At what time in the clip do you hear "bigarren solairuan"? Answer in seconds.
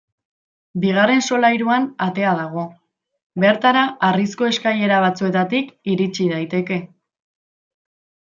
0.83-1.83